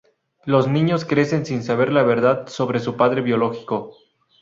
[0.45, 3.93] Los niños crecen sin saber la verdad sobre su padre biológico.